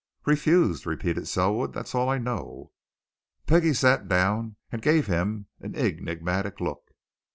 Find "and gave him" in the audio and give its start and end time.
4.71-5.45